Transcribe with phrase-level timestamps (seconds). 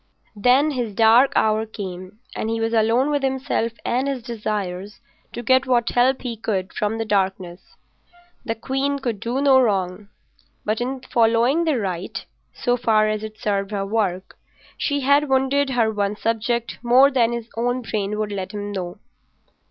[0.35, 4.99] Then his dark hour came and he was alone with himself and his desires
[5.31, 7.75] to get what help he could from the darkness.
[8.43, 10.09] The queen could do no wrong,
[10.65, 14.39] but in following the right, so far as it served her work,
[14.75, 18.97] she had wounded her one subject more than his own brain would let him know.